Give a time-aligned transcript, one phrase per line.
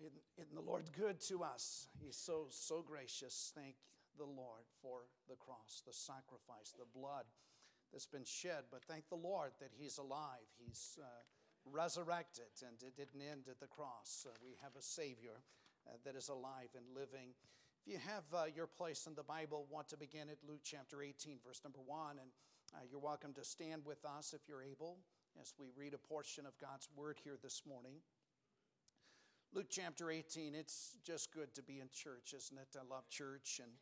[0.00, 1.88] Isn't, isn't the Lord good to us?
[2.00, 3.52] He's so, so gracious.
[3.54, 3.76] Thank
[4.16, 7.24] the Lord for the cross, the sacrifice, the blood
[7.92, 8.64] that's been shed.
[8.70, 10.48] But thank the Lord that He's alive.
[10.56, 11.04] He's uh,
[11.68, 14.24] resurrected, and it didn't end at the cross.
[14.26, 15.44] Uh, we have a Savior
[15.86, 17.36] uh, that is alive and living.
[17.84, 21.02] If you have uh, your place in the Bible, want to begin at Luke chapter
[21.02, 22.30] 18, verse number 1, and
[22.74, 24.96] uh, you're welcome to stand with us if you're able
[25.40, 28.00] as we read a portion of God's Word here this morning.
[29.52, 32.68] Luke chapter 18, it's just good to be in church, isn't it?
[32.78, 33.72] I love church, and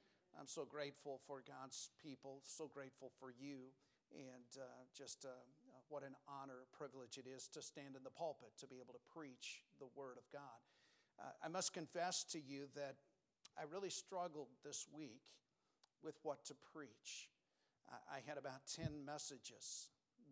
[0.40, 3.68] I'm so grateful for God's people, so grateful for you,
[4.16, 4.64] and uh,
[4.96, 5.45] just uh,
[5.90, 9.04] what an honor, privilege it is to stand in the pulpit, to be able to
[9.12, 10.56] preach the Word of God.
[11.20, 12.96] Uh, I must confess to you that
[13.60, 15.20] I really struggled this week
[16.02, 17.28] with what to preach.
[18.09, 19.88] I had about 10 messages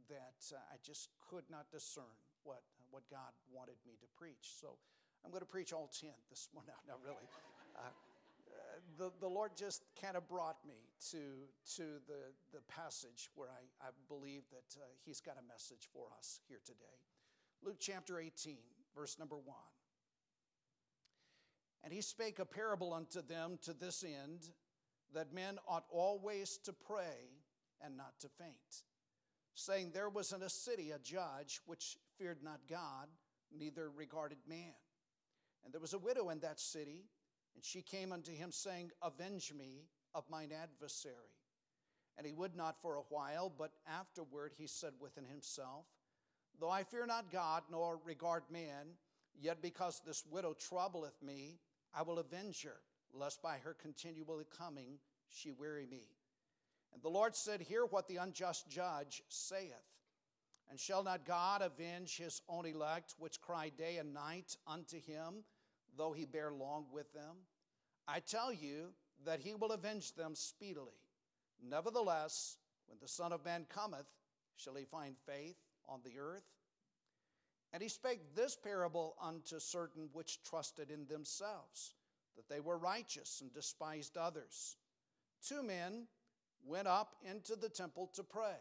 [0.08, 4.56] that uh, I just could not discern what, what God wanted me to preach.
[4.60, 4.78] So
[5.26, 6.70] I'm going to preach all 10 this morning.
[6.86, 7.26] No, not really.
[7.74, 7.80] Uh,
[8.96, 11.18] the, the Lord just kind of brought me to,
[11.74, 16.06] to the, the passage where I, I believe that uh, He's got a message for
[16.16, 16.78] us here today.
[17.64, 18.56] Luke chapter 18,
[18.94, 19.44] verse number 1.
[21.82, 24.50] And he spake a parable unto them to this end
[25.12, 27.30] that men ought always to pray
[27.84, 28.84] and not to faint,
[29.54, 33.08] saying, There was in a city a judge which feared not God,
[33.56, 34.74] neither regarded man.
[35.66, 37.06] And there was a widow in that city,
[37.56, 41.34] and she came unto him, saying, Avenge me of mine adversary.
[42.16, 45.84] And he would not for a while, but afterward he said within himself,
[46.60, 48.86] Though I fear not God, nor regard man,
[49.36, 51.58] yet because this widow troubleth me,
[51.92, 52.80] I will avenge her,
[53.12, 56.04] lest by her continually coming she weary me.
[56.94, 59.72] And the Lord said, Hear what the unjust judge saith.
[60.70, 65.44] And shall not God avenge his own elect, which cry day and night unto him?
[65.96, 67.36] Though he bear long with them?
[68.08, 68.92] I tell you
[69.24, 71.00] that he will avenge them speedily.
[71.62, 74.06] Nevertheless, when the Son of Man cometh,
[74.56, 75.56] shall he find faith
[75.88, 76.44] on the earth?
[77.72, 81.94] And he spake this parable unto certain which trusted in themselves,
[82.36, 84.76] that they were righteous and despised others.
[85.46, 86.06] Two men
[86.64, 88.56] went up into the temple to pray,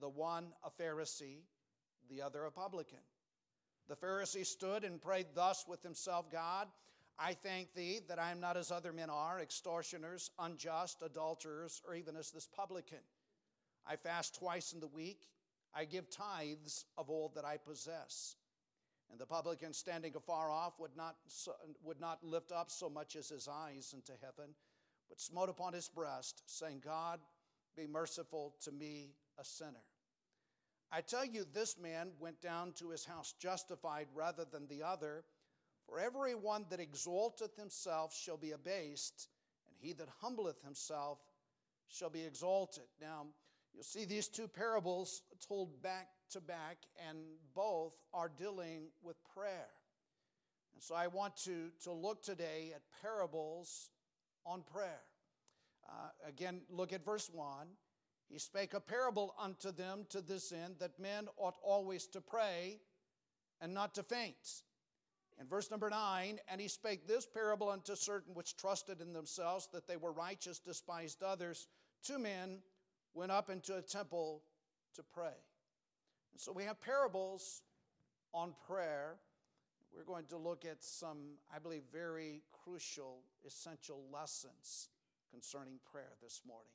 [0.00, 1.42] the one a Pharisee,
[2.10, 2.98] the other a publican.
[3.88, 6.68] The Pharisee stood and prayed thus with himself God,
[7.18, 11.94] I thank thee that I am not as other men are, extortioners, unjust, adulterers, or
[11.94, 12.98] even as this publican.
[13.86, 15.22] I fast twice in the week.
[15.74, 18.36] I give tithes of all that I possess.
[19.10, 21.16] And the publican, standing afar off, would not,
[21.82, 24.54] would not lift up so much as his eyes into heaven,
[25.08, 27.20] but smote upon his breast, saying, God,
[27.76, 29.84] be merciful to me, a sinner.
[30.90, 35.24] I tell you, this man went down to his house justified rather than the other.
[35.86, 39.28] For every one that exalteth himself shall be abased,
[39.66, 41.18] and he that humbleth himself
[41.88, 42.84] shall be exalted.
[43.00, 43.26] Now,
[43.74, 46.78] you'll see these two parables told back to back,
[47.08, 47.18] and
[47.54, 49.68] both are dealing with prayer.
[50.74, 53.90] And so I want to, to look today at parables
[54.46, 55.00] on prayer.
[55.88, 57.66] Uh, again, look at verse 1.
[58.28, 62.80] He spake a parable unto them to this end that men ought always to pray
[63.60, 64.62] and not to faint.
[65.40, 69.68] In verse number nine, and he spake this parable unto certain which trusted in themselves
[69.72, 71.68] that they were righteous, despised others.
[72.02, 72.58] Two men
[73.14, 74.42] went up into a temple
[74.94, 75.36] to pray.
[76.32, 77.62] And so we have parables
[78.34, 79.16] on prayer.
[79.94, 84.88] We're going to look at some, I believe, very crucial, essential lessons
[85.30, 86.72] concerning prayer this morning.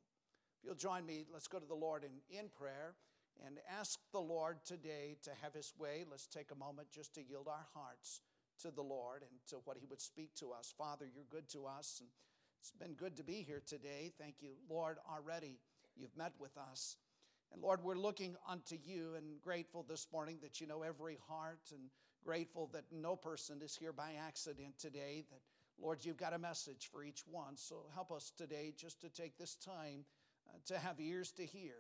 [0.63, 2.95] You'll join me, let's go to the Lord in, in prayer
[3.45, 6.05] and ask the Lord today to have his way.
[6.09, 8.21] Let's take a moment just to yield our hearts
[8.61, 10.73] to the Lord and to what he would speak to us.
[10.77, 12.09] Father, you're good to us, and
[12.61, 14.13] it's been good to be here today.
[14.17, 15.59] Thank you, Lord, already
[15.97, 16.95] you've met with us.
[17.51, 21.59] And Lord, we're looking unto you and grateful this morning that you know every heart
[21.71, 21.89] and
[22.23, 25.25] grateful that no person is here by accident today.
[25.29, 25.41] That,
[25.79, 27.57] Lord, you've got a message for each one.
[27.57, 30.05] So help us today just to take this time
[30.67, 31.75] to have ears to hear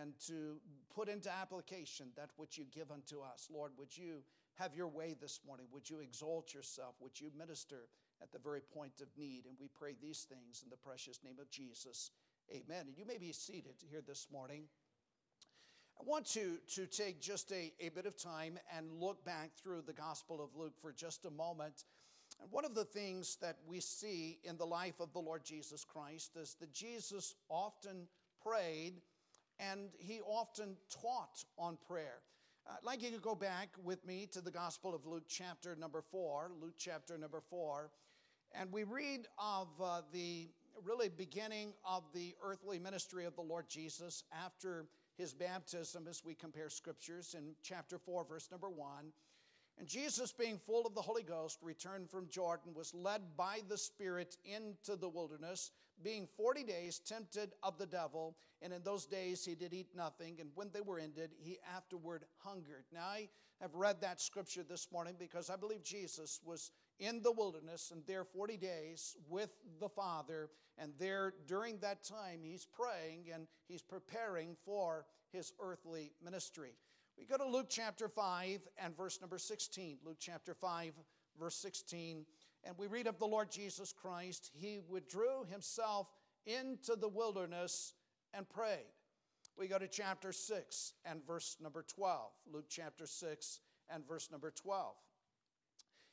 [0.00, 0.60] and to
[0.94, 3.48] put into application that which you give unto us.
[3.52, 4.22] Lord, would you
[4.54, 5.66] have your way this morning?
[5.72, 6.94] Would you exalt yourself?
[7.00, 7.88] Would you minister
[8.22, 9.46] at the very point of need?
[9.46, 12.10] And we pray these things in the precious name of Jesus.
[12.50, 12.86] Amen.
[12.86, 14.64] And you may be seated here this morning.
[15.98, 19.82] I want to, to take just a, a bit of time and look back through
[19.86, 21.84] the Gospel of Luke for just a moment
[22.42, 25.84] and one of the things that we see in the life of the Lord Jesus
[25.84, 28.08] Christ is that Jesus often
[28.44, 29.00] prayed
[29.60, 32.18] and he often taught on prayer.
[32.66, 36.02] I'd like you to go back with me to the Gospel of Luke, chapter number
[36.02, 36.50] four.
[36.60, 37.90] Luke, chapter number four.
[38.52, 40.48] And we read of uh, the
[40.84, 44.86] really beginning of the earthly ministry of the Lord Jesus after
[45.16, 49.12] his baptism as we compare scriptures in chapter 4, verse number 1.
[49.82, 53.76] And Jesus, being full of the Holy Ghost, returned from Jordan, was led by the
[53.76, 55.72] Spirit into the wilderness,
[56.04, 58.36] being 40 days tempted of the devil.
[58.60, 60.36] And in those days he did eat nothing.
[60.38, 62.84] And when they were ended, he afterward hungered.
[62.92, 63.28] Now, I
[63.60, 66.70] have read that scripture this morning because I believe Jesus was
[67.00, 69.50] in the wilderness and there 40 days with
[69.80, 70.50] the Father.
[70.78, 76.76] And there, during that time, he's praying and he's preparing for his earthly ministry.
[77.18, 79.98] We go to Luke chapter 5 and verse number 16.
[80.04, 80.92] Luke chapter 5,
[81.38, 82.24] verse 16.
[82.64, 84.50] And we read of the Lord Jesus Christ.
[84.54, 86.08] He withdrew himself
[86.46, 87.94] into the wilderness
[88.34, 88.92] and prayed.
[89.58, 92.30] We go to chapter 6 and verse number 12.
[92.50, 93.60] Luke chapter 6
[93.92, 94.94] and verse number 12.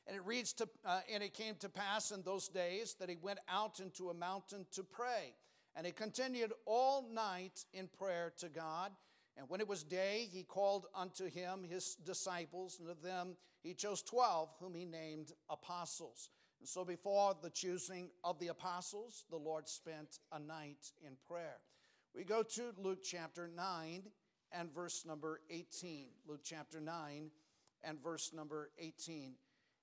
[0.06, 3.16] And it reads to, uh, and it came to pass in those days that he
[3.16, 5.34] went out into a mountain to pray.
[5.76, 8.92] And he continued all night in prayer to God.
[9.40, 13.72] And when it was day, he called unto him his disciples, and of them he
[13.72, 16.28] chose twelve, whom he named apostles.
[16.60, 21.56] And so before the choosing of the apostles, the Lord spent a night in prayer.
[22.14, 24.02] We go to Luke chapter 9
[24.52, 26.08] and verse number 18.
[26.28, 27.30] Luke chapter 9
[27.82, 29.36] and verse number 18.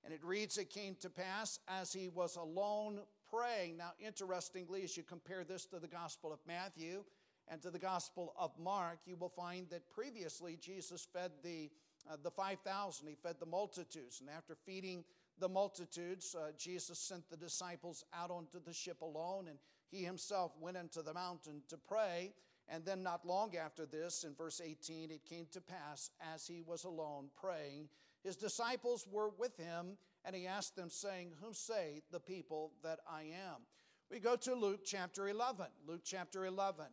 [0.03, 2.99] And it reads, It came to pass as he was alone
[3.33, 3.77] praying.
[3.77, 7.03] Now, interestingly, as you compare this to the Gospel of Matthew,
[7.49, 11.69] and to the Gospel of Mark, you will find that previously Jesus fed the,
[12.09, 14.21] uh, the 5,000, he fed the multitudes.
[14.21, 15.03] And after feeding
[15.39, 19.59] the multitudes, uh, Jesus sent the disciples out onto the ship alone, and
[19.89, 22.33] he himself went into the mountain to pray.
[22.69, 26.61] And then, not long after this, in verse 18, it came to pass as he
[26.61, 27.87] was alone praying,
[28.23, 32.99] his disciples were with him, and he asked them, saying, Whom say the people that
[33.09, 33.61] I am?
[34.11, 35.67] We go to Luke chapter 11.
[35.87, 36.87] Luke chapter 11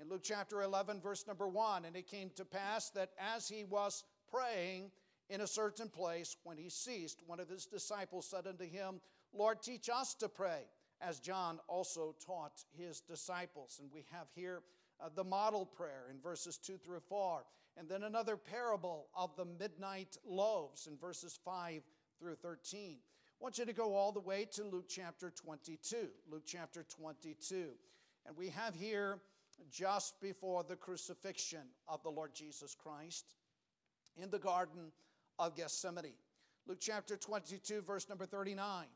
[0.00, 1.84] in Luke chapter 11, verse number 1.
[1.84, 4.90] And it came to pass that as he was praying
[5.28, 9.00] in a certain place, when he ceased, one of his disciples said unto him,
[9.32, 10.62] Lord, teach us to pray,
[11.00, 13.78] as John also taught his disciples.
[13.80, 14.62] And we have here
[15.00, 17.44] uh, the model prayer in verses 2 through 4.
[17.76, 21.82] And then another parable of the midnight loaves in verses 5
[22.18, 22.96] through 13.
[23.40, 26.08] I want you to go all the way to Luke chapter 22.
[26.28, 27.68] Luke chapter 22.
[28.26, 29.18] And we have here
[29.70, 33.34] just before the crucifixion of the Lord Jesus Christ
[34.16, 34.92] in the Garden
[35.38, 36.14] of Gethsemane.
[36.66, 38.86] Luke chapter 22, verse number 39.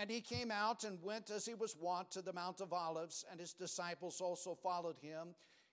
[0.00, 3.24] And he came out and went as he was wont to the Mount of Olives,
[3.30, 5.28] and his disciples also followed him.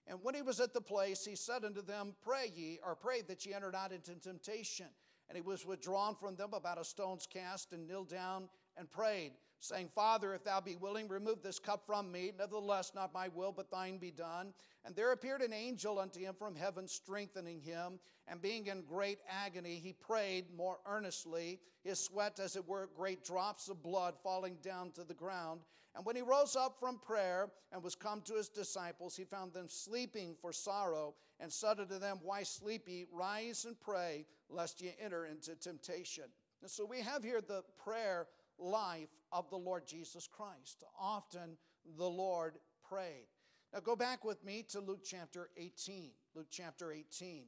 [0.06, 3.22] And when he was at the place, he said unto them, Pray ye, or pray
[3.24, 4.88] that ye enter not into temptation.
[5.28, 9.32] And he was withdrawn from them about a stone's cast, and kneeled down and prayed
[9.66, 12.32] saying, Father, if thou be willing, remove this cup from me.
[12.38, 14.54] Nevertheless, not my will, but thine be done.
[14.86, 18.00] And there appeared an angel unto him from heaven, strengthening him.
[18.28, 23.24] And being in great agony, he prayed more earnestly, his sweat, as it were, great
[23.24, 25.62] drops of blood falling down to the ground.
[25.96, 29.54] And when he rose up from prayer and was come to his disciples, he found
[29.54, 33.06] them sleeping for sorrow, and said unto them, Why sleep ye?
[33.12, 36.26] Rise and pray, lest ye enter into temptation.
[36.62, 38.28] And so we have here the prayer
[38.58, 40.84] life of the Lord Jesus Christ.
[41.00, 41.58] Often
[41.98, 42.56] the Lord
[42.88, 43.28] prayed.
[43.74, 46.12] Now go back with me to Luke chapter 18.
[46.36, 47.46] Luke chapter 18.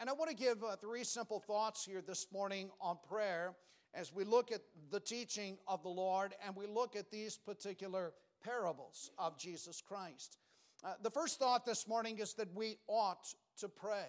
[0.00, 3.56] And I want to give uh, three simple thoughts here this morning on prayer
[3.92, 4.60] as we look at
[4.90, 8.12] the teaching of the Lord and we look at these particular
[8.42, 10.38] parables of Jesus Christ.
[10.84, 13.26] Uh, the first thought this morning is that we ought
[13.58, 14.06] to pray.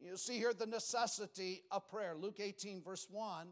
[0.00, 2.14] You see here the necessity of prayer.
[2.18, 3.48] Luke 18, verse 1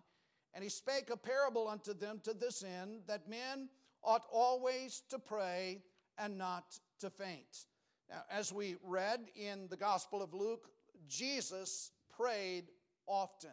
[0.54, 3.68] and he spake a parable unto them to this end, that men
[4.02, 5.82] ought always to pray
[6.18, 7.66] and not to faint.
[8.08, 10.68] Now, as we read in the Gospel of Luke,
[11.08, 12.64] Jesus prayed
[13.06, 13.50] often.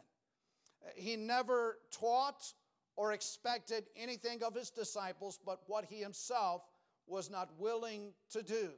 [0.95, 2.53] He never taught
[2.95, 6.63] or expected anything of his disciples but what he himself
[7.05, 8.71] was not willing to do.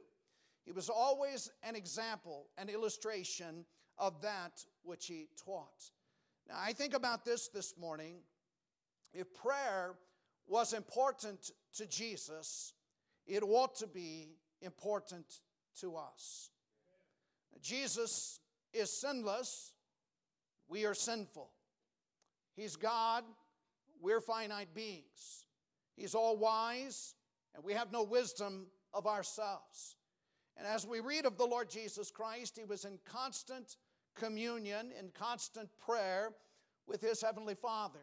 [0.64, 3.64] He was always an example, an illustration
[3.98, 5.90] of that which he taught.
[6.50, 8.16] Now, I think about this this morning.
[9.12, 9.94] If prayer
[10.48, 12.74] was important to Jesus,
[13.26, 15.26] it ought to be important
[15.80, 16.50] to us.
[17.62, 18.40] Jesus
[18.72, 19.74] is sinless,
[20.68, 21.50] we are sinful.
[22.56, 23.22] He's God,
[24.00, 25.46] we're finite beings.
[25.94, 27.14] He's all wise,
[27.54, 29.96] and we have no wisdom of ourselves.
[30.56, 33.76] And as we read of the Lord Jesus Christ, he was in constant
[34.20, 36.32] communion, in constant prayer
[36.86, 38.00] with his heavenly Father.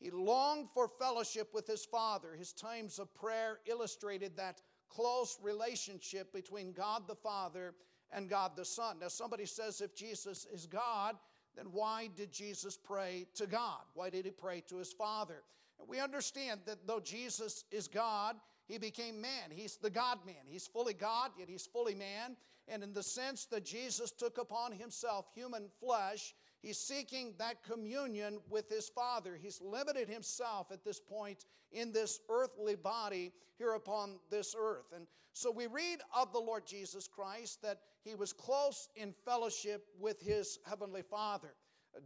[0.00, 2.34] He longed for fellowship with his Father.
[2.36, 7.74] His times of prayer illustrated that close relationship between God the Father
[8.10, 8.98] and God the Son.
[9.00, 11.16] Now, somebody says if Jesus is God,
[11.54, 13.82] then why did Jesus pray to God?
[13.94, 15.42] Why did he pray to his Father?
[15.78, 18.36] And we understand that though Jesus is God,
[18.66, 19.50] he became man.
[19.50, 20.46] He's the God man.
[20.46, 22.36] He's fully God, yet he's fully man.
[22.70, 28.38] And in the sense that Jesus took upon himself human flesh, he's seeking that communion
[28.48, 29.36] with his Father.
[29.40, 34.92] He's limited himself at this point in this earthly body here upon this earth.
[34.94, 39.86] And so we read of the Lord Jesus Christ that he was close in fellowship
[39.98, 41.54] with his heavenly Father.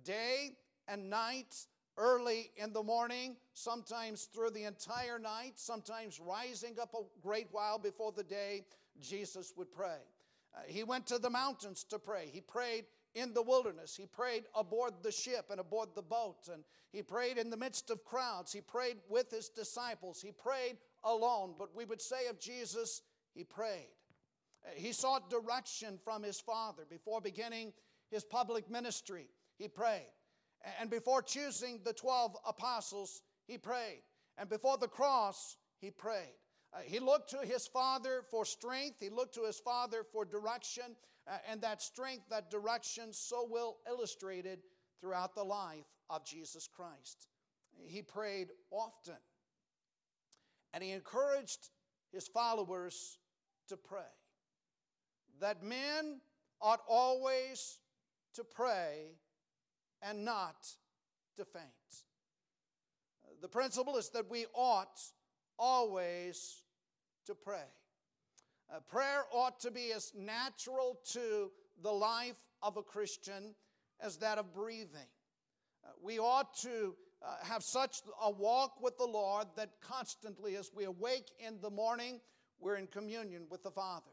[0.03, 0.57] Day
[0.89, 1.55] and night,
[1.99, 7.79] early in the morning, sometimes through the entire night, sometimes rising up a great while
[7.79, 8.65] before the day,
[9.01, 9.99] Jesus would pray.
[10.55, 12.29] Uh, he went to the mountains to pray.
[12.33, 12.85] He prayed
[13.15, 13.97] in the wilderness.
[13.97, 16.49] He prayed aboard the ship and aboard the boat.
[16.53, 18.53] And he prayed in the midst of crowds.
[18.53, 20.21] He prayed with his disciples.
[20.21, 21.55] He prayed alone.
[21.59, 23.03] But we would say of Jesus,
[23.35, 23.89] he prayed.
[24.65, 27.73] Uh, he sought direction from his Father before beginning
[28.11, 29.29] his public ministry.
[29.59, 30.11] He prayed.
[30.81, 34.03] And before choosing the 12 apostles, he prayed.
[34.39, 36.35] And before the cross, he prayed.
[36.75, 40.97] Uh, he looked to his Father for strength, he looked to his Father for direction,
[41.29, 44.59] uh, and that strength, that direction, so well illustrated
[45.01, 47.29] throughout the life of Jesus Christ.
[47.87, 49.17] He prayed often,
[50.73, 51.71] and he encouraged
[52.13, 53.19] his followers
[53.69, 54.01] to pray.
[55.41, 56.21] That men
[56.61, 57.79] ought always
[58.35, 59.19] to pray
[60.03, 60.67] and not
[61.37, 61.65] to faint.
[63.41, 65.01] The principle is that we ought
[65.59, 66.64] always
[67.27, 67.65] to pray.
[68.73, 71.51] Uh, prayer ought to be as natural to
[71.83, 73.55] the life of a Christian
[74.01, 75.09] as that of breathing.
[75.85, 80.71] Uh, we ought to uh, have such a walk with the Lord that constantly, as
[80.75, 82.21] we awake in the morning,
[82.59, 84.11] we're in communion with the Father.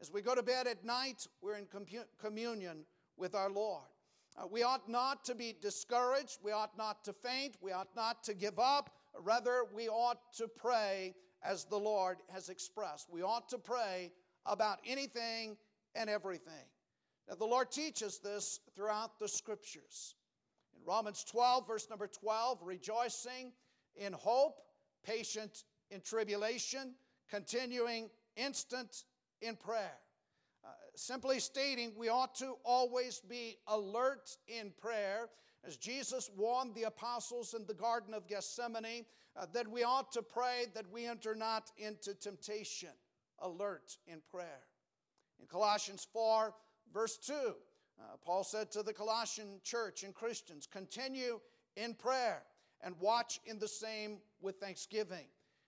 [0.00, 1.66] As we go to bed at night, we're in
[2.20, 2.84] communion
[3.16, 3.86] with our Lord.
[4.36, 6.38] Uh, we ought not to be discouraged.
[6.42, 7.56] We ought not to faint.
[7.62, 8.90] We ought not to give up.
[9.18, 11.14] Rather, we ought to pray
[11.46, 13.08] as the Lord has expressed.
[13.10, 14.12] We ought to pray
[14.44, 15.56] about anything
[15.94, 16.66] and everything.
[17.28, 20.14] Now, the Lord teaches this throughout the scriptures.
[20.74, 23.52] In Romans 12, verse number 12, rejoicing
[23.96, 24.60] in hope,
[25.04, 26.94] patient in tribulation,
[27.30, 29.04] continuing instant
[29.40, 29.98] in prayer.
[30.64, 35.28] Uh, simply stating, we ought to always be alert in prayer
[35.66, 39.04] as Jesus warned the apostles in the Garden of Gethsemane,
[39.36, 42.90] uh, that we ought to pray that we enter not into temptation,
[43.40, 44.62] alert in prayer.
[45.40, 46.54] In Colossians 4,
[46.92, 51.40] verse 2, uh, Paul said to the Colossian church and Christians, continue
[51.76, 52.42] in prayer
[52.82, 55.26] and watch in the same with thanksgiving.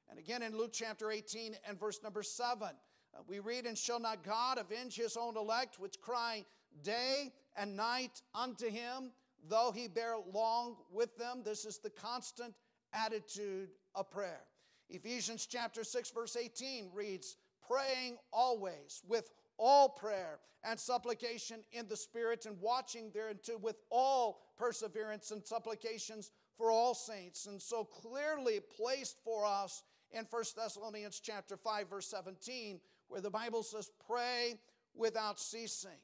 [0.08, 4.00] And again in Luke chapter 18 and verse number 7, uh, we read, And shall
[4.00, 6.44] not God avenge his own elect, which cry
[6.82, 9.10] day and night unto him?
[9.46, 11.42] Though he bear long with them.
[11.44, 12.54] This is the constant
[12.92, 14.44] attitude of prayer.
[14.88, 21.96] Ephesians chapter 6 verse 18 reads, "Praying always with all prayer and supplication in the
[21.96, 28.60] spirit and watching thereunto with all perseverance and supplications for all saints." And so clearly
[28.60, 34.60] placed for us in 1 Thessalonians chapter 5 verse 17 where the Bible says, "Pray
[34.94, 36.00] without ceasing."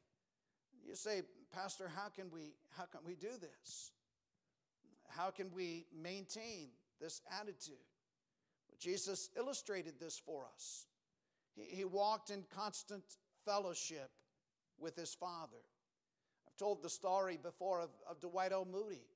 [0.82, 1.22] You say,
[1.54, 3.92] Pastor, how can we how can we do this?
[5.08, 6.70] How can we maintain
[7.00, 7.75] this attitude?
[8.68, 10.87] Well, Jesus illustrated this for us.
[11.54, 13.04] He, he walked in constant
[13.44, 14.11] fellowship
[14.78, 15.62] with his Father.
[16.49, 18.66] I've told the story before of, of Dwight L.
[18.70, 19.06] Moody.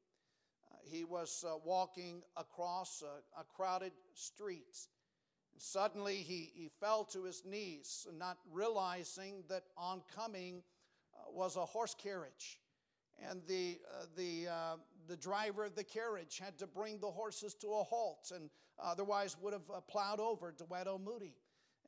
[0.70, 4.76] Uh, he was uh, walking across a, a crowded street.
[5.52, 10.62] And suddenly he, he fell to his knees, not realizing that oncoming
[11.32, 12.60] was a horse carriage.
[13.28, 14.76] And the, uh, the, uh,
[15.08, 18.50] the driver of the carriage had to bring the horses to a halt and
[18.82, 20.54] otherwise would have uh, plowed over
[20.86, 21.00] L.
[21.04, 21.34] Moody.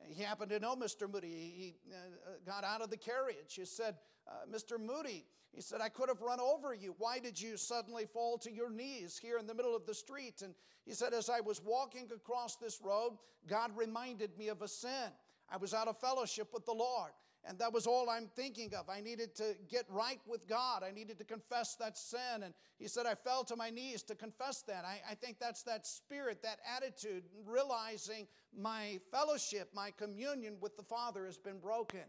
[0.09, 1.11] He happened to know Mr.
[1.11, 1.27] Moody.
[1.27, 3.53] He uh, got out of the carriage.
[3.55, 3.95] He said,
[4.27, 4.79] uh, Mr.
[4.79, 6.95] Moody, he said, I could have run over you.
[6.97, 10.41] Why did you suddenly fall to your knees here in the middle of the street?
[10.41, 10.55] And
[10.85, 13.17] he said, As I was walking across this road,
[13.47, 15.11] God reminded me of a sin.
[15.49, 17.11] I was out of fellowship with the Lord.
[17.43, 18.87] And that was all I'm thinking of.
[18.87, 20.83] I needed to get right with God.
[20.87, 22.43] I needed to confess that sin.
[22.43, 24.85] And he said, I fell to my knees to confess that.
[24.85, 30.83] I, I think that's that spirit, that attitude, realizing my fellowship, my communion with the
[30.83, 32.03] Father has been broken.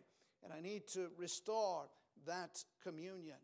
[0.45, 1.89] And I need to restore
[2.27, 3.39] that communion.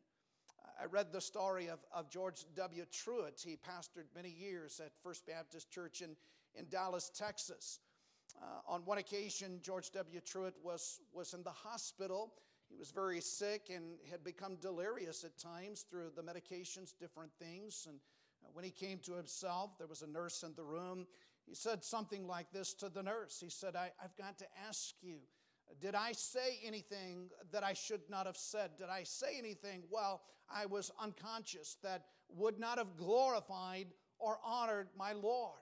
[0.80, 2.84] I read the story of, of George W.
[2.92, 3.42] Truett.
[3.44, 6.10] He pastored many years at First Baptist Church in,
[6.54, 7.80] in Dallas, Texas.
[8.40, 10.20] Uh, on one occasion, George W.
[10.20, 12.34] Truett was, was in the hospital.
[12.68, 17.86] He was very sick and had become delirious at times through the medications, different things.
[17.88, 17.98] And
[18.44, 21.06] uh, when he came to himself, there was a nurse in the room.
[21.46, 24.94] He said something like this to the nurse He said, I, I've got to ask
[25.00, 25.18] you,
[25.80, 28.70] did I say anything that I should not have said?
[28.76, 34.88] Did I say anything while I was unconscious that would not have glorified or honored
[34.96, 35.60] my Lord?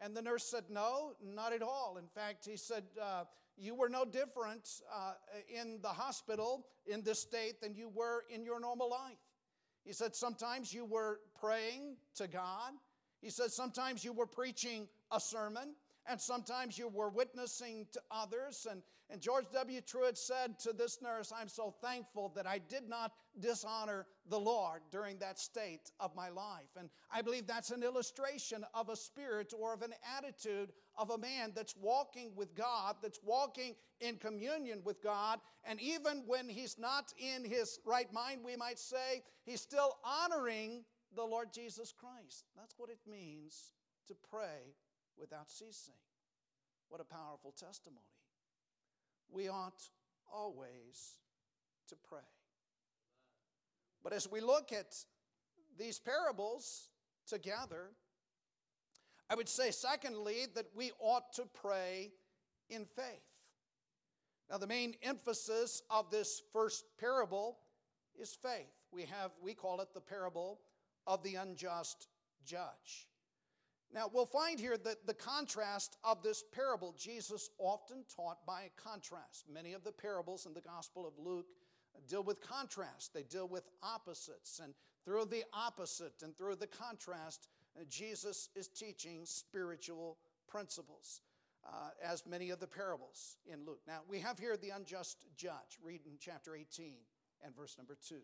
[0.00, 1.96] And the nurse said, No, not at all.
[1.98, 3.24] In fact, he said, uh,
[3.56, 5.14] You were no different uh,
[5.48, 9.18] in the hospital in this state than you were in your normal life.
[9.84, 12.72] He said, Sometimes you were praying to God.
[13.20, 15.74] He said, Sometimes you were preaching a sermon
[16.08, 18.66] and sometimes you were witnessing to others.
[18.68, 19.82] And, and George W.
[19.82, 24.80] Truett said to this nurse, I'm so thankful that I did not dishonor the Lord
[24.90, 26.70] during that state of my life.
[26.78, 31.18] And I believe that's an illustration of a spirit or of an attitude of a
[31.18, 35.40] man that's walking with God, that's walking in communion with God.
[35.64, 40.84] And even when he's not in his right mind, we might say, he's still honoring
[41.14, 42.44] the Lord Jesus Christ.
[42.56, 43.72] That's what it means
[44.06, 44.74] to pray
[45.18, 45.94] without ceasing.
[46.88, 48.04] What a powerful testimony.
[49.30, 49.82] We ought
[50.32, 51.18] always
[51.88, 52.20] to pray.
[54.02, 54.94] But as we look at
[55.78, 56.88] these parables
[57.26, 57.90] together,
[59.30, 62.12] I would say, secondly, that we ought to pray
[62.70, 63.22] in faith.
[64.50, 67.58] Now, the main emphasis of this first parable
[68.18, 68.72] is faith.
[68.90, 70.60] We have, we call it the parable
[71.06, 72.08] of the unjust
[72.46, 73.08] judge.
[73.92, 79.46] Now, we'll find here that the contrast of this parable, Jesus often taught by contrast.
[79.52, 81.46] Many of the parables in the Gospel of Luke
[82.06, 84.60] deal with contrast, they deal with opposites.
[84.62, 90.18] And through the opposite and through the contrast, uh, Jesus is teaching spiritual
[90.48, 91.22] principles,
[91.66, 93.80] uh, as many of the parables in Luke.
[93.86, 95.78] Now, we have here the unjust judge.
[95.82, 96.94] Read in chapter 18
[97.42, 98.16] and verse number 2.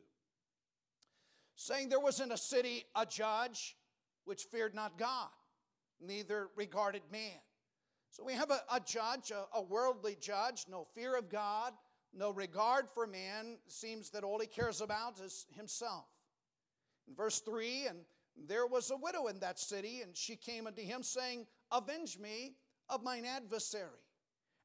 [1.57, 3.77] Saying there was in a city a judge
[4.25, 5.29] which feared not God
[6.01, 7.41] neither regarded man.
[8.11, 11.73] So we have a, a judge, a, a, worldly judge, no fear of God,
[12.13, 13.59] no regard for man.
[13.67, 16.05] Seems that all he cares about is himself.
[17.09, 17.99] In verse 3, and
[18.47, 22.55] there was a widow in that city, and she came unto him, saying, Avenge me
[22.89, 23.91] of mine adversary.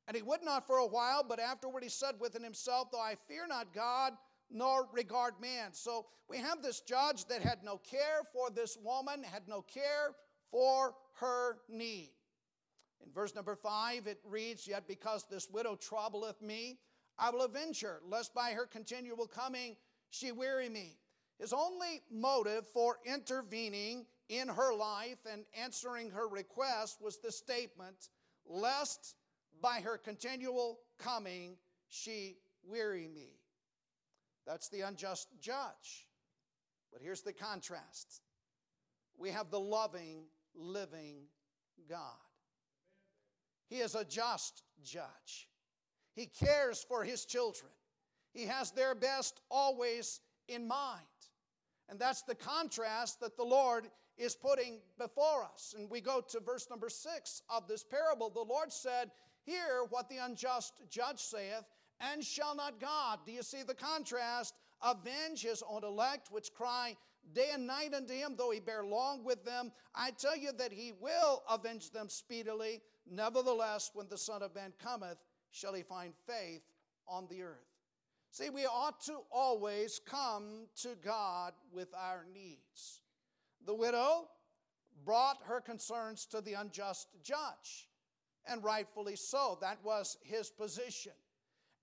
[0.07, 3.15] And he would not for a while, but afterward he said within himself, Though I
[3.27, 4.13] fear not God,
[4.51, 5.73] nor regard man.
[5.73, 10.15] So we have this judge that had no care for this woman, had no care
[10.51, 12.11] for her need.
[13.05, 16.79] In verse number five, it reads, Yet because this widow troubleth me,
[17.17, 19.75] I will avenge her, lest by her continual coming
[20.09, 20.97] she weary me.
[21.37, 28.09] His only motive for intervening in her life and answering her request was the statement,
[28.45, 29.15] Lest
[29.61, 31.57] by her continual coming
[31.87, 33.37] she weary me.
[34.47, 36.07] That's the unjust judge.
[36.91, 38.21] But here's the contrast
[39.17, 40.23] we have the loving
[40.55, 41.23] living
[41.89, 41.99] God.
[43.67, 45.49] He is a just judge.
[46.15, 47.71] He cares for his children.
[48.33, 51.05] He has their best always in mind.
[51.87, 55.73] And that's the contrast that the Lord is putting before us.
[55.77, 58.29] And we go to verse number six of this parable.
[58.29, 59.11] The Lord said,
[59.45, 61.63] Hear what the unjust judge saith,
[61.99, 66.95] and shall not God, do you see the contrast, avenge his own elect, which cry
[67.33, 69.71] day and night unto him, though he bear long with them.
[69.95, 72.81] I tell you that he will avenge them speedily.
[73.09, 75.17] Nevertheless, when the Son of Man cometh,
[75.51, 76.61] shall he find faith
[77.07, 77.65] on the earth.
[78.31, 83.01] See, we ought to always come to God with our needs.
[83.65, 84.27] The widow
[85.03, 87.89] brought her concerns to the unjust judge,
[88.45, 89.57] and rightfully so.
[89.61, 91.13] That was his position.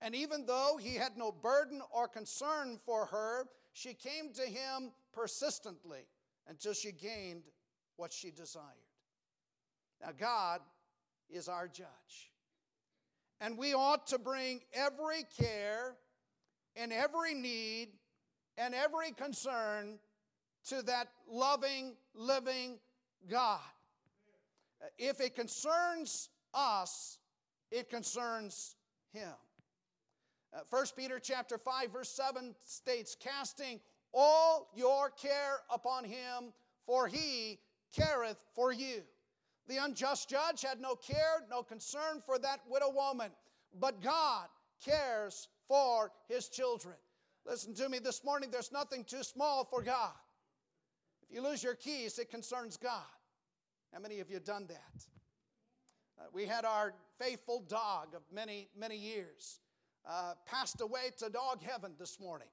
[0.01, 4.91] And even though he had no burden or concern for her, she came to him
[5.17, 6.05] persistently
[6.47, 7.43] until she gained
[7.95, 8.63] what she desired.
[9.99, 10.61] Now, God
[11.29, 12.31] is our judge.
[13.41, 15.95] And we ought to bring every care
[16.75, 17.89] and every need
[18.57, 19.97] and every concern
[20.69, 22.77] to that loving, living
[23.29, 23.59] God.
[24.99, 27.17] If it concerns us,
[27.71, 28.75] it concerns
[29.13, 29.33] Him.
[30.53, 33.79] Uh, 1 Peter chapter 5 verse 7 states casting
[34.17, 36.51] all your care upon him
[36.87, 37.59] for he
[37.95, 39.03] careth for you.
[39.67, 43.31] The unjust judge had no care, no concern for that widow woman,
[43.79, 44.47] but God
[44.83, 46.95] cares for his children.
[47.45, 50.13] Listen to me this morning, there's nothing too small for God.
[51.21, 53.03] If you lose your keys, it concerns God.
[53.93, 55.05] How many of you done that?
[56.19, 59.59] Uh, we had our faithful dog of many, many years,
[60.09, 62.47] uh, passed away to dog heaven this morning.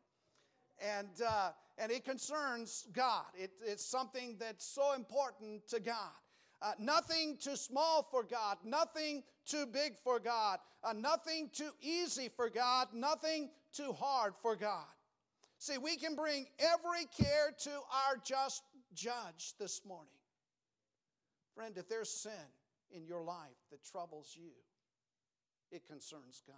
[0.80, 3.26] And, uh, and it concerns God.
[3.34, 6.12] It, it's something that's so important to God.
[6.62, 12.30] Uh, nothing too small for God, nothing too big for God, uh, nothing too easy
[12.34, 14.86] for God, nothing too hard for God.
[15.58, 18.62] See, we can bring every care to our just
[18.94, 20.08] judge this morning.
[21.54, 22.32] Friend, if there's sin
[22.90, 24.50] in your life that troubles you,
[25.70, 26.56] it concerns God.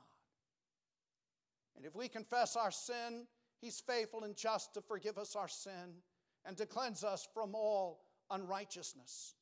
[1.76, 3.26] And if we confess our sin,
[3.60, 6.02] He's faithful and just to forgive us our sin
[6.44, 9.34] and to cleanse us from all unrighteousness.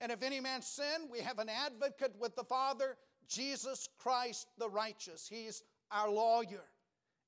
[0.00, 2.96] And if any man sin, we have an advocate with the Father,
[3.28, 5.28] Jesus Christ the righteous.
[5.28, 6.64] He's our lawyer.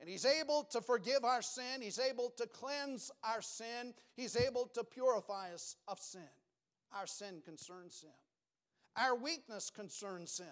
[0.01, 1.81] And he's able to forgive our sin.
[1.81, 3.95] He's able to cleanse our sin.
[4.17, 6.23] He's able to purify us of sin.
[6.93, 8.11] Our sin concerns him.
[8.97, 10.47] Our weakness concerns him.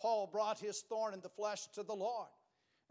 [0.00, 2.28] Paul brought his thorn in the flesh to the Lord.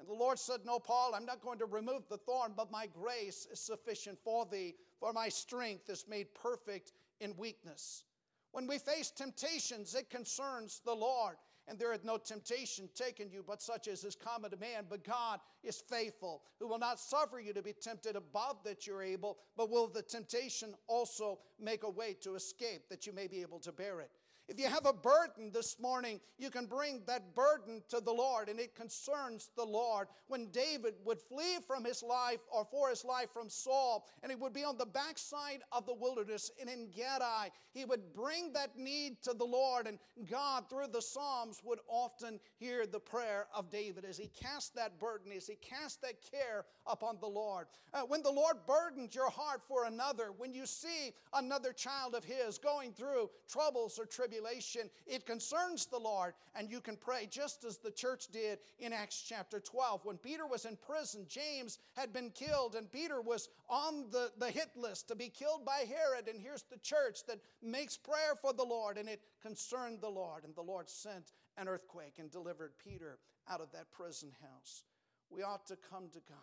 [0.02, 2.88] And the Lord said, No, Paul, I'm not going to remove the thorn, but my
[2.88, 8.06] grace is sufficient for thee, for my strength is made perfect in weakness.
[8.52, 11.36] When we face temptations, it concerns the Lord.
[11.68, 14.86] And there is no temptation taken you but such as is common to man.
[14.90, 19.04] But God is faithful, who will not suffer you to be tempted above that you're
[19.04, 23.44] able, but will the temptation also make a way to escape that you may be
[23.44, 24.10] able to bear it.
[24.52, 28.50] If you have a burden this morning, you can bring that burden to the Lord,
[28.50, 30.10] and it concerns the Lord.
[30.28, 34.36] When David would flee from his life or for his life from Saul, and he
[34.36, 38.78] would be on the backside of the wilderness and in Engedi, he would bring that
[38.78, 39.98] need to the Lord, and
[40.30, 45.00] God, through the Psalms, would often hear the prayer of David as he cast that
[45.00, 47.68] burden, as he cast that care upon the Lord.
[47.94, 52.26] Uh, when the Lord burdens your heart for another, when you see another child of
[52.26, 57.28] his going through troubles or tribulations, tribulation, it concerns the Lord, and you can pray
[57.30, 60.06] just as the church did in Acts chapter 12.
[60.06, 64.50] When Peter was in prison, James had been killed, and Peter was on the, the
[64.50, 66.28] hit list to be killed by Herod.
[66.28, 70.44] And here's the church that makes prayer for the Lord, and it concerned the Lord.
[70.44, 74.84] And the Lord sent an earthquake and delivered Peter out of that prison house.
[75.30, 76.38] We ought to come to God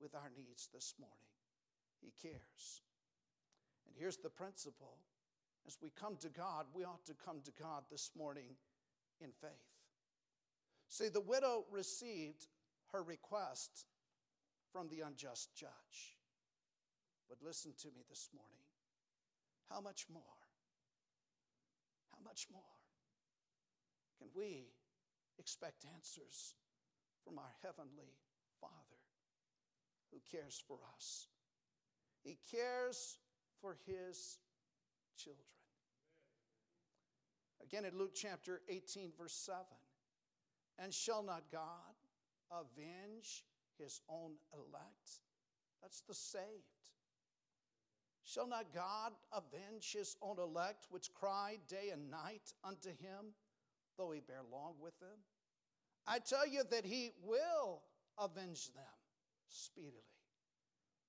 [0.00, 1.16] with our needs this morning.
[2.00, 2.82] He cares.
[3.86, 4.98] And here's the principle
[5.66, 8.56] as we come to God, we ought to come to God this morning
[9.20, 9.50] in faith.
[10.88, 12.46] See, the widow received
[12.92, 13.86] her request
[14.72, 16.18] from the unjust judge.
[17.28, 18.66] But listen to me this morning.
[19.70, 20.22] How much more?
[22.12, 22.62] How much more
[24.18, 24.66] can we
[25.38, 26.54] expect answers
[27.24, 28.18] from our Heavenly
[28.60, 29.02] Father
[30.12, 31.28] who cares for us?
[32.22, 33.18] He cares
[33.60, 34.38] for His
[35.16, 35.46] children.
[37.62, 39.58] Again, in Luke chapter 18, verse 7
[40.78, 41.94] And shall not God
[42.50, 43.44] avenge
[43.78, 45.22] his own elect?
[45.82, 46.44] That's the saved.
[48.24, 53.34] Shall not God avenge his own elect, which cry day and night unto him,
[53.98, 55.18] though he bear long with them?
[56.06, 57.82] I tell you that he will
[58.18, 58.84] avenge them
[59.48, 59.92] speedily.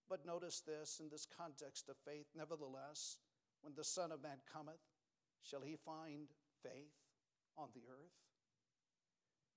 [0.10, 3.18] But notice this in this context of faith, nevertheless,
[3.66, 4.80] when the Son of Man cometh,
[5.42, 6.28] shall he find
[6.62, 6.94] faith
[7.58, 8.14] on the earth?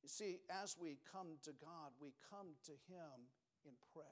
[0.02, 3.28] You see, as we come to God, we come to him
[3.66, 4.06] in prayer.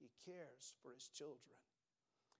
[0.00, 1.54] He cares for his children.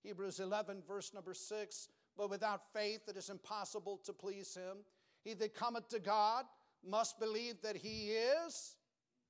[0.02, 4.78] Hebrews 11, verse number 6 But without faith it is impossible to please him.
[5.22, 6.44] He that cometh to God
[6.84, 8.74] must believe that he is,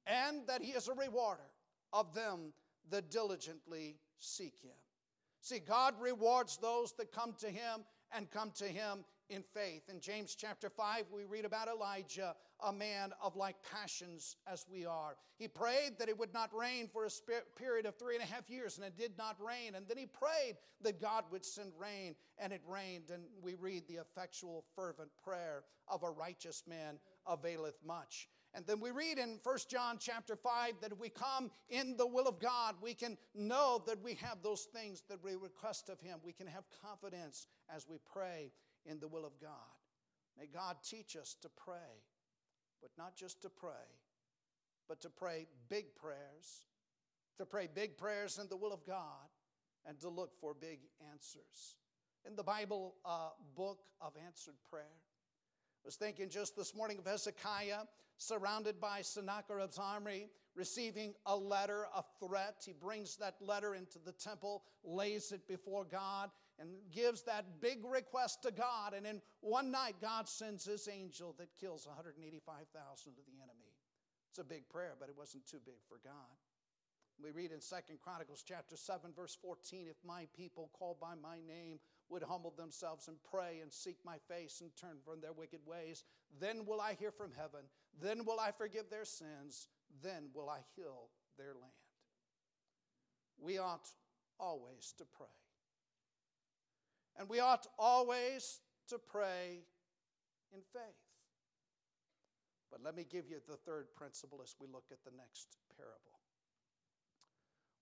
[0.07, 1.51] and that he is a rewarder
[1.93, 2.55] of them
[2.91, 4.73] that diligently seek him.
[5.45, 7.85] See, God rewards those that come to Him
[8.17, 9.83] and come to Him in faith.
[9.91, 12.35] In James chapter 5, we read about Elijah,
[12.67, 15.17] a man of like passions as we are.
[15.37, 17.11] He prayed that it would not rain for a
[17.61, 19.75] period of three and a half years, and it did not rain.
[19.75, 23.11] And then he prayed that God would send rain, and it rained.
[23.13, 28.31] And we read the effectual, fervent prayer of a righteous man availeth much.
[28.55, 32.07] And then we read in 1 John chapter 5 that if we come in the
[32.07, 36.01] will of God, we can know that we have those things that we request of
[36.01, 36.21] Him.
[36.25, 38.53] We can have confidence as we pray
[38.87, 39.51] in the will of God.
[40.39, 42.05] May God teach us to pray,
[42.81, 43.71] but not just to pray,
[44.89, 46.65] but to pray big prayers,
[47.39, 49.29] to pray big prayers in the will of God,
[49.87, 50.79] and to look for big
[51.13, 51.77] answers.
[52.27, 55.03] In the Bible uh, book of answered prayer,
[55.85, 57.83] was thinking just this morning of Hezekiah
[58.17, 62.63] surrounded by Sennacherib's army receiving a letter, a threat.
[62.65, 67.85] He brings that letter into the temple, lays it before God, and gives that big
[67.85, 68.95] request to God.
[68.95, 73.75] And in one night, God sends his angel that kills 185,000 of the enemy.
[74.31, 76.13] It's a big prayer, but it wasn't too big for God.
[77.23, 81.39] We read in Second Chronicles chapter 7, verse 14 if my people called by my
[81.47, 85.61] name would humble themselves and pray and seek my face and turn from their wicked
[85.67, 86.05] ways,
[86.41, 87.61] then will I hear from heaven,
[88.01, 89.69] then will I forgive their sins,
[90.03, 91.73] then will I heal their land.
[93.41, 93.89] We ought
[94.39, 95.27] always to pray.
[97.17, 99.65] And we ought always to pray
[100.53, 100.83] in faith.
[102.71, 106.19] But let me give you the third principle as we look at the next parable.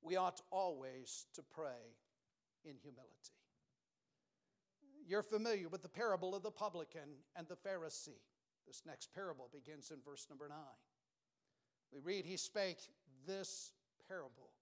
[0.02, 1.96] We ought always to pray
[2.64, 3.41] in humility.
[5.12, 8.22] You're familiar with the parable of the publican and the Pharisee.
[8.66, 10.57] This next parable begins in verse number 9.
[11.92, 12.79] We read, He spake
[13.27, 13.72] this
[14.09, 14.55] parable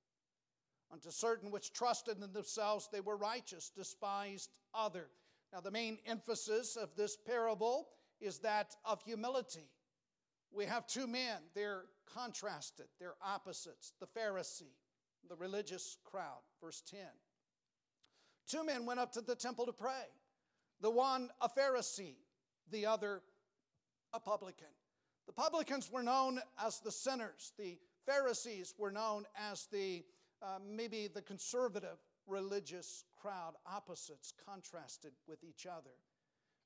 [0.93, 5.07] unto certain which trusted in themselves they were righteous, despised other.
[5.53, 7.87] Now, the main emphasis of this parable
[8.21, 9.71] is that of humility.
[10.51, 14.75] We have two men, they're contrasted, they're opposites the Pharisee,
[15.29, 16.41] the religious crowd.
[16.61, 16.99] Verse 10.
[18.49, 20.07] Two men went up to the temple to pray
[20.81, 22.17] the one a Pharisee,
[22.71, 23.23] the other
[24.13, 24.67] a publican.
[25.27, 30.05] The publicans were known as the sinners, the Pharisees were known as the
[30.43, 35.91] uh, maybe the conservative religious crowd, opposites contrasted with each other.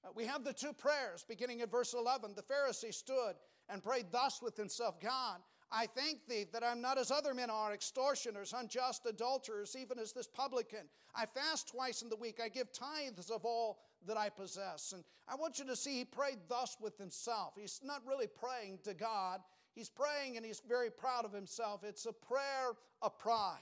[0.04, 2.34] Uh, we have the two prayers beginning at verse 11.
[2.36, 3.34] The Pharisee stood
[3.68, 5.40] and prayed thus with himself God,
[5.72, 10.12] I thank thee that I'm not as other men are, extortioners, unjust, adulterers, even as
[10.12, 10.86] this publican.
[11.16, 12.38] I fast twice in the week.
[12.42, 14.92] I give tithes of all that I possess.
[14.92, 17.54] And I want you to see he prayed thus with himself.
[17.58, 19.40] He's not really praying to God,
[19.74, 21.82] he's praying and he's very proud of himself.
[21.84, 23.58] It's a prayer of pride.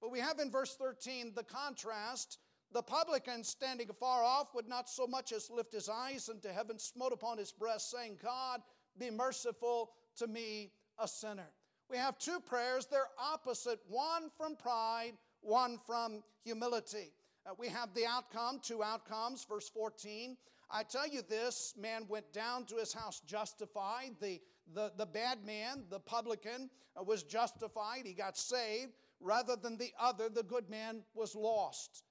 [0.00, 2.38] But we have in verse 13 the contrast.
[2.72, 6.76] The publican standing afar off would not so much as lift his eyes unto heaven,
[6.76, 8.62] smote upon his breast, saying, God,
[8.98, 11.50] be merciful to me, a sinner.
[11.88, 17.12] We have two prayers, they're opposite one from pride, one from humility.
[17.46, 20.36] Uh, we have the outcome, two outcomes, verse 14.
[20.70, 24.12] I tell you this man went down to his house justified.
[24.20, 24.40] The,
[24.72, 28.02] the, the bad man, the publican, uh, was justified.
[28.06, 32.04] He got saved, rather than the other, the good man, was lost.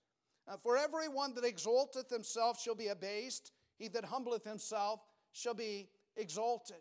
[0.47, 4.99] Uh, for every one that exalteth himself shall be abased, he that humbleth himself
[5.31, 6.77] shall be exalted.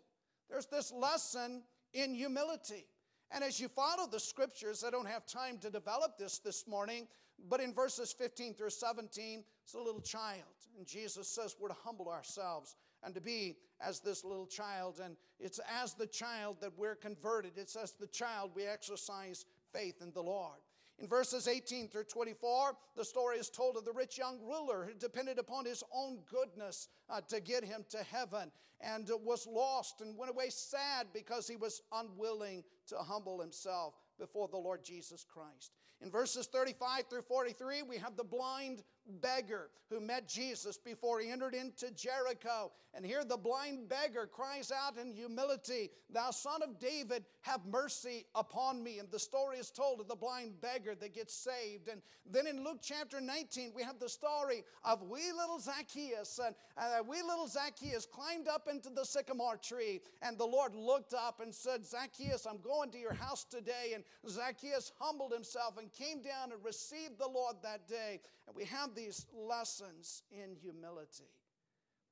[0.49, 1.63] There's this lesson
[1.93, 2.85] in humility.
[3.33, 7.07] And as you follow the scriptures, I don't have time to develop this this morning,
[7.49, 10.43] but in verses 15 through 17, it's a little child.
[10.77, 15.01] And Jesus says we're to humble ourselves and to be as this little child.
[15.03, 19.95] And it's as the child that we're converted, it's as the child we exercise faith
[20.01, 20.59] in the Lord.
[21.03, 24.93] In verses 18 through 24, the story is told of the rich young ruler who
[24.93, 29.99] depended upon his own goodness uh, to get him to heaven and uh, was lost
[29.99, 35.25] and went away sad because he was unwilling to humble himself before the Lord Jesus
[35.25, 35.73] Christ.
[35.99, 38.81] In verses 35 through 43, we have the blind
[39.21, 42.71] beggar who met Jesus before he entered into Jericho.
[42.95, 48.25] And here the blind beggar cries out in humility, Thou son of David, have mercy
[48.35, 48.99] upon me.
[48.99, 51.89] And the story is told of the blind beggar that gets saved.
[51.89, 56.39] And then in Luke chapter 19, we have the story of wee little Zacchaeus.
[56.43, 61.13] And uh, wee little Zacchaeus climbed up into the sycamore tree, and the Lord looked
[61.13, 63.93] up and said, Zacchaeus, I'm going to your house today.
[63.93, 68.21] And Zacchaeus humbled himself and came down and received the Lord that day.
[68.47, 71.31] And we have these lessons in humility.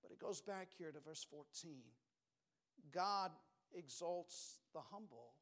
[0.02, 1.72] But it goes back here to verse 14.
[2.92, 3.32] God
[3.74, 5.34] exalts the humble,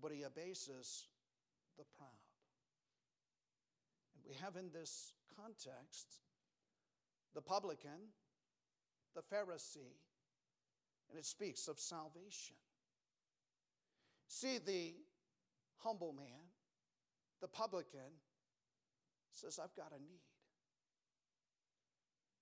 [0.00, 1.08] but he abases
[1.78, 2.08] the proud.
[4.14, 6.20] And we have in this context
[7.34, 8.10] the publican,
[9.14, 10.00] the Pharisee,
[11.08, 12.56] and it speaks of salvation.
[14.28, 14.94] See, the
[15.78, 16.50] humble man,
[17.40, 18.10] the publican,
[19.36, 20.20] says, I've got a need.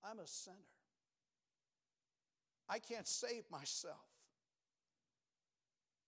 [0.09, 0.57] I'm a sinner.
[2.69, 3.95] I can't save myself.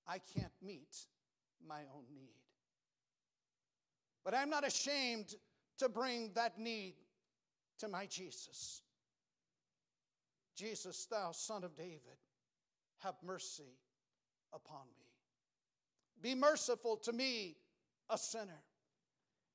[0.07, 0.97] I can't meet
[1.67, 2.31] my own need.
[4.25, 5.35] But I'm not ashamed
[5.79, 6.95] to bring that need
[7.79, 8.83] to my Jesus.
[10.57, 12.01] Jesus, thou son of David,
[12.99, 13.77] have mercy
[14.53, 15.07] upon me.
[16.23, 17.57] Be merciful to me,
[18.09, 18.63] a sinner.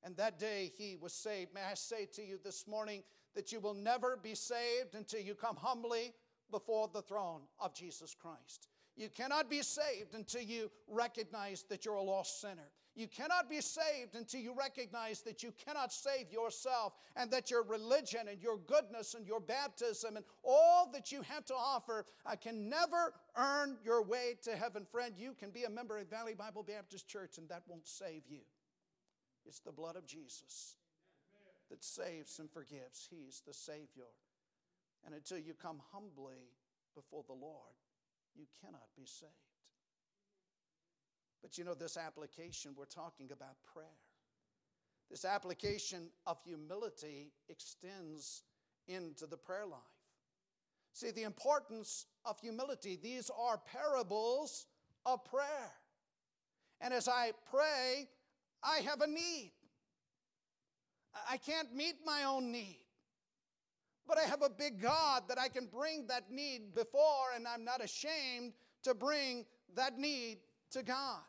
[0.04, 1.54] And that day he was saved.
[1.54, 3.02] May I say to you this morning
[3.34, 6.12] that you will never be saved until you come humbly
[6.50, 8.68] before the throne of Jesus Christ.
[8.96, 12.70] You cannot be saved until you recognize that you're a lost sinner.
[12.94, 17.62] You cannot be saved until you recognize that you cannot save yourself and that your
[17.62, 22.36] religion and your goodness and your baptism and all that you have to offer uh,
[22.36, 24.84] can never earn your way to heaven.
[24.84, 28.24] Friend, you can be a member of Valley Bible Baptist Church and that won't save
[28.28, 28.40] you.
[29.46, 30.76] It's the blood of Jesus
[31.70, 33.08] that saves and forgives.
[33.10, 34.10] He's the Savior.
[35.04, 36.52] And until you come humbly
[36.94, 37.74] before the Lord,
[38.36, 39.32] you cannot be saved.
[41.42, 43.86] But you know, this application, we're talking about prayer.
[45.10, 48.44] This application of humility extends
[48.86, 49.80] into the prayer life.
[50.94, 54.66] See, the importance of humility, these are parables
[55.04, 55.72] of prayer.
[56.80, 58.08] And as I pray,
[58.62, 59.52] I have a need.
[61.28, 62.78] I can't meet my own need.
[64.06, 67.64] But I have a big God that I can bring that need before, and I'm
[67.64, 70.38] not ashamed to bring that need
[70.72, 71.20] to God.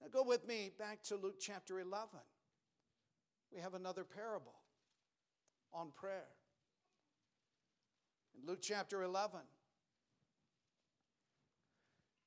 [0.00, 2.08] Now go with me back to Luke chapter 11.
[3.52, 4.54] We have another parable
[5.72, 6.28] on prayer.
[8.38, 9.40] In Luke chapter 11,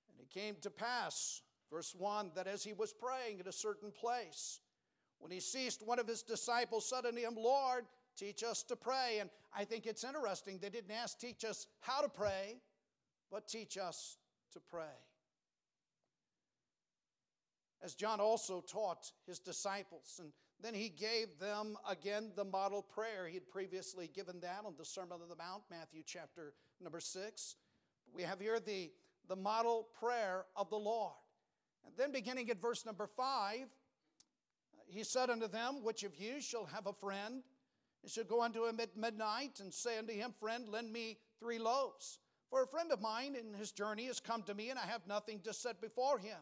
[0.10, 3.92] and it came to pass, verse 1, that as he was praying at a certain
[3.92, 4.60] place,
[5.20, 7.86] when he ceased, one of his disciples said unto him, Lord,
[8.18, 9.18] teach us to pray.
[9.20, 12.58] And I think it's interesting, they didn't ask, teach us how to pray,
[13.32, 14.18] but teach us
[14.54, 14.96] to pray
[17.82, 20.20] as John also taught his disciples.
[20.22, 23.28] And then he gave them again the model prayer.
[23.28, 27.56] He had previously given that on the Sermon on the Mount, Matthew chapter number six.
[28.14, 28.92] We have here the,
[29.28, 31.14] the model prayer of the Lord.
[31.86, 33.68] And then beginning at verse number five,
[34.88, 37.44] he said unto them, Which of you shall have a friend,
[38.02, 41.60] and shall go unto him at midnight, and say unto him, Friend, lend me three
[41.60, 42.20] loaves.
[42.50, 45.06] For a friend of mine in his journey has come to me, and I have
[45.08, 46.38] nothing to set before him.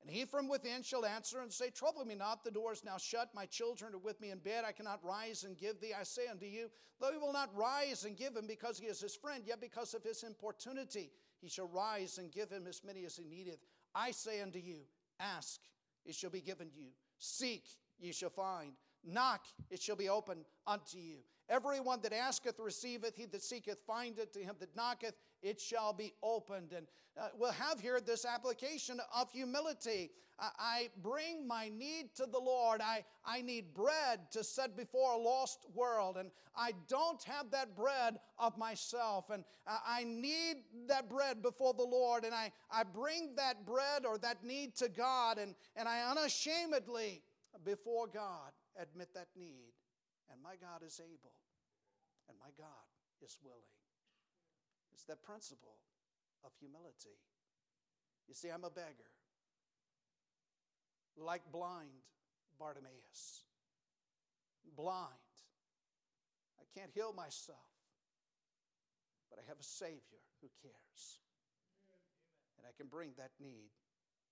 [0.00, 2.96] And he from within shall answer and say, Trouble me not, the door is now
[2.96, 5.92] shut, my children are with me in bed, I cannot rise and give thee.
[5.98, 9.00] I say unto you, though he will not rise and give him because he is
[9.00, 11.10] his friend, yet because of his importunity
[11.42, 13.60] he shall rise and give him as many as he needeth.
[13.94, 14.80] I say unto you,
[15.18, 15.60] Ask,
[16.04, 16.88] it shall be given you.
[17.18, 17.64] Seek,
[17.98, 18.72] ye shall find.
[19.04, 21.18] Knock, it shall be opened unto you.
[21.48, 26.12] Everyone that asketh receiveth, he that seeketh findeth, to him that knocketh it shall be
[26.22, 26.72] opened.
[26.72, 26.86] And
[27.20, 30.10] uh, we'll have here this application of humility.
[30.38, 32.80] I, I, bring my need to the Lord.
[32.80, 37.76] I, I need bread to set before a lost world, and I don't have that
[37.76, 39.30] bread of myself.
[39.30, 40.56] And uh, I need
[40.88, 44.88] that bread before the Lord, and I, I bring that bread or that need to
[44.88, 47.22] God, and, and I unashamedly,
[47.64, 49.72] before God, admit that need.
[50.30, 51.34] And my God is able,
[52.28, 52.86] and my God
[53.22, 53.79] is willing.
[55.00, 55.78] It's that principle
[56.44, 57.16] of humility.
[58.28, 59.08] You see, I'm a beggar,
[61.16, 62.04] like blind
[62.58, 63.44] Bartimaeus.
[64.76, 65.08] Blind.
[66.60, 67.72] I can't heal myself,
[69.30, 71.20] but I have a Savior who cares.
[72.58, 73.70] And I can bring that need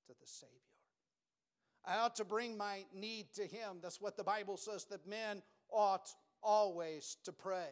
[0.07, 0.52] to the Savior.
[1.87, 3.78] I ought to bring my need to Him.
[3.81, 6.11] That's what the Bible says that men ought
[6.42, 7.70] always to pray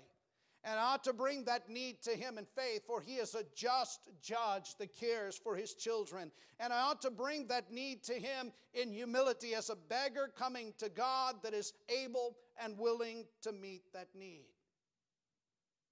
[0.67, 3.45] and I ought to bring that need to him in faith, for he is a
[3.55, 6.33] just judge that cares for his children.
[6.59, 10.75] And I ought to bring that need to him in humility as a beggar coming
[10.79, 14.47] to God that is able and willing to meet that need.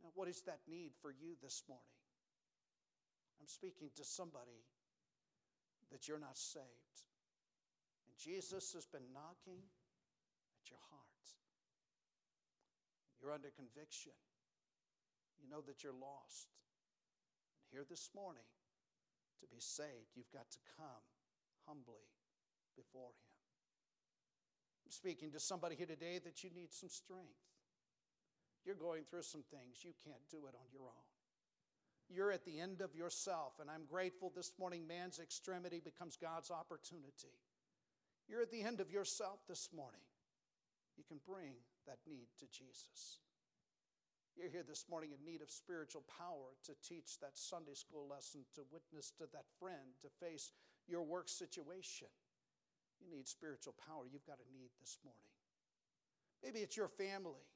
[0.02, 1.84] Now, what is that need for you this morning?
[3.40, 4.64] I'm speaking to somebody
[5.92, 6.64] that you're not saved.
[8.08, 9.62] And Jesus has been knocking
[10.58, 11.00] at your heart.
[13.22, 14.12] You're under conviction
[15.40, 16.48] you know that you're lost.
[17.60, 18.46] And here this morning,
[19.40, 21.04] to be saved, you've got to come
[21.66, 22.08] humbly
[22.76, 23.34] before Him.
[24.86, 27.40] I'm speaking to somebody here today that you need some strength.
[28.64, 31.10] You're going through some things, you can't do it on your own.
[32.08, 36.50] You're at the end of yourself, and I'm grateful this morning man's extremity becomes God's
[36.50, 37.32] opportunity.
[38.28, 40.04] You're at the end of yourself this morning.
[40.96, 41.54] You can bring
[41.86, 43.20] that need to Jesus.
[44.36, 48.40] You're here this morning in need of spiritual power to teach that Sunday school lesson,
[48.56, 50.50] to witness to that friend, to face
[50.88, 52.08] your work situation.
[53.00, 54.04] You need spiritual power.
[54.10, 55.20] You've got a need this morning.
[56.42, 57.46] Maybe it's your family.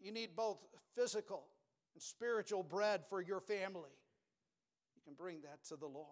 [0.00, 0.58] You need both
[0.94, 1.46] physical
[1.94, 3.90] and spiritual bread for your family.
[4.94, 6.06] You can bring that to the Lord.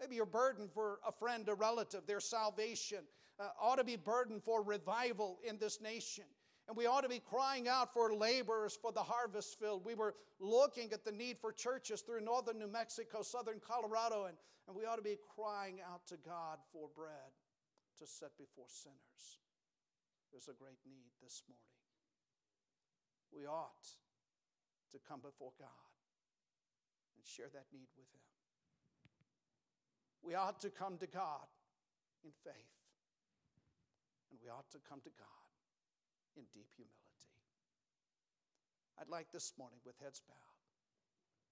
[0.00, 2.98] Maybe your burden for a friend, a relative, their salvation
[3.40, 6.24] uh, ought to be burden for revival in this nation.
[6.68, 9.86] And we ought to be crying out for laborers for the harvest field.
[9.86, 14.36] We were looking at the need for churches through northern New Mexico, southern Colorado, and,
[14.66, 17.32] and we ought to be crying out to God for bread
[17.98, 19.40] to set before sinners.
[20.30, 21.64] There's a great need this morning.
[23.32, 23.88] We ought
[24.92, 25.88] to come before God
[27.16, 28.28] and share that need with Him.
[30.22, 31.48] We ought to come to God
[32.24, 32.76] in faith,
[34.30, 35.47] and we ought to come to God
[36.38, 37.34] in deep humility.
[38.96, 40.47] I'd like this morning, with heads bowed,